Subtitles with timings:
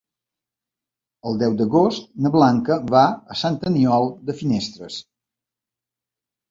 [1.31, 3.05] El deu d'agost na Blanca va
[3.35, 5.03] a Sant Aniol de Finestres.